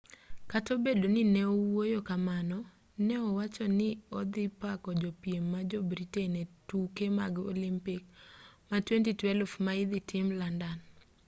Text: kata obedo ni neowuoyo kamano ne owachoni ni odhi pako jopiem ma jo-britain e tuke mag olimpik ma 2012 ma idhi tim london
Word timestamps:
kata 0.51 0.69
obedo 0.77 1.05
ni 1.15 1.21
neowuoyo 1.35 1.99
kamano 2.09 2.57
ne 3.05 3.15
owachoni 3.27 3.73
ni 3.79 3.89
odhi 4.19 4.45
pako 4.61 4.89
jopiem 5.01 5.43
ma 5.53 5.59
jo-britain 5.69 6.33
e 6.43 6.45
tuke 6.67 7.05
mag 7.17 7.33
olimpik 7.51 8.03
ma 8.69 8.77
2012 8.79 9.57
ma 9.65 9.71
idhi 9.83 9.99
tim 10.09 10.25
london 10.41 10.77